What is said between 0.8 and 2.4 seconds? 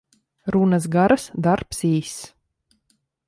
garas, darbs īss.